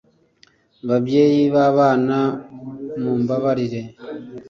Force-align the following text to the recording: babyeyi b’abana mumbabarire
babyeyi 0.87 1.41
b’abana 1.53 2.17
mumbabarire 3.01 3.81